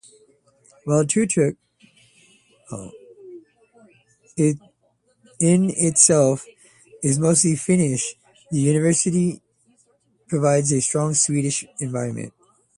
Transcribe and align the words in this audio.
While 0.85 1.03
Turku 1.03 1.55
in 4.35 5.69
itself 5.77 6.43
is 7.03 7.19
mostly 7.19 7.55
Finnish, 7.55 8.15
the 8.49 8.59
university 8.61 9.43
provides 10.27 10.71
a 10.71 10.81
strong 10.81 11.13
Swedish 11.13 11.65
environment. 11.79 12.33